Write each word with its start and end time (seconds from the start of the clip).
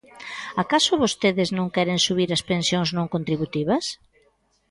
¿Acaso 0.63 0.99
vostedes 1.03 1.49
non 1.57 1.67
queren 1.75 1.99
subir 2.07 2.29
as 2.37 2.45
pensións 2.51 2.89
non 2.97 3.11
contributivas? 3.13 3.85